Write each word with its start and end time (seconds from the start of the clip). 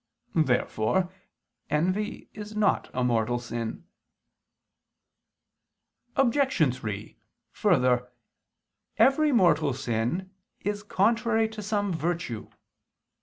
Therefore 0.33 1.13
envy 1.69 2.27
is 2.33 2.55
not 2.55 2.89
a 2.91 3.03
mortal 3.03 3.37
sin. 3.37 3.85
Obj. 6.15 6.75
3: 6.75 7.19
Further, 7.51 8.11
every 8.97 9.31
mortal 9.31 9.73
sin 9.75 10.31
is 10.61 10.81
contrary 10.81 11.47
to 11.49 11.61
some 11.61 11.93
virtue. 11.93 12.49